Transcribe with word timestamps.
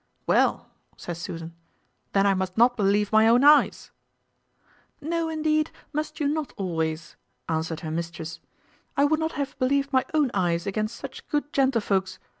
"Well," 0.25 0.71
says 0.97 1.19
Susan, 1.19 1.53
"then 2.13 2.25
I 2.25 2.33
must 2.33 2.57
not 2.57 2.75
believe 2.75 3.11
my 3.11 3.27
own 3.27 3.43
eyes." 3.43 3.91
"No, 4.99 5.29
indeed, 5.29 5.69
must 5.93 6.19
you 6.19 6.27
not 6.27 6.53
always," 6.57 7.15
answered 7.47 7.81
her 7.81 7.91
mistress; 7.91 8.39
"I 8.97 9.05
would 9.05 9.19
not 9.19 9.33
have 9.33 9.59
believed 9.59 9.93
my 9.93 10.03
own 10.11 10.31
eyes 10.33 10.65
against 10.65 10.95
such 10.95 11.27
good 11.29 11.53
gentlefolks. 11.53 12.17